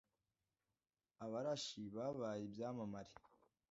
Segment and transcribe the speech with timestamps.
[1.25, 3.13] abarashi babaye ibyamamare